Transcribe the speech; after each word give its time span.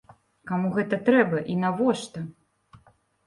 Каму 0.51 0.71
гэта 0.77 0.99
трэба 1.09 1.43
і 1.55 1.57
навошта? 1.65 2.23